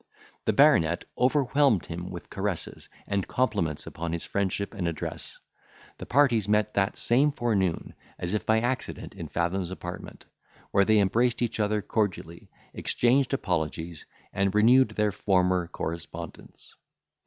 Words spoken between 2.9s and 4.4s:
and compliments upon his